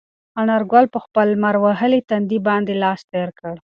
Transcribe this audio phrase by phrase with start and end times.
[0.41, 3.53] انارګل په خپل لمر وهلي تندي باندې لاس تېر کړ.